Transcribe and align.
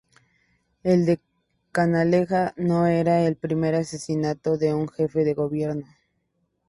El 0.81 1.05
de 1.05 1.19
Canalejas 1.71 2.53
no 2.57 2.87
era 2.87 3.21
el 3.21 3.35
primer 3.35 3.75
asesinato 3.75 4.57
de 4.57 4.73
un 4.73 4.87
jefe 4.89 5.23
de 5.23 5.35
gobierno. 5.35 5.85